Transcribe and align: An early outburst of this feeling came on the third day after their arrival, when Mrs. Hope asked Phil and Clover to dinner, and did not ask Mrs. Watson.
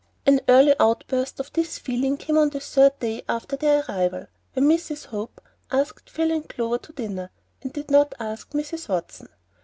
An 0.25 0.41
early 0.49 0.73
outburst 0.79 1.39
of 1.39 1.53
this 1.53 1.77
feeling 1.77 2.17
came 2.17 2.35
on 2.35 2.49
the 2.49 2.59
third 2.59 2.97
day 2.97 3.21
after 3.29 3.55
their 3.55 3.83
arrival, 3.87 4.25
when 4.53 4.67
Mrs. 4.67 5.05
Hope 5.05 5.39
asked 5.69 6.09
Phil 6.09 6.31
and 6.31 6.49
Clover 6.49 6.79
to 6.79 6.91
dinner, 6.93 7.29
and 7.61 7.71
did 7.71 7.91
not 7.91 8.15
ask 8.19 8.49
Mrs. 8.53 8.89
Watson. 8.89 9.29